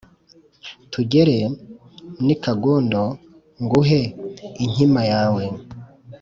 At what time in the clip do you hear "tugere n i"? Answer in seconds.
0.91-2.35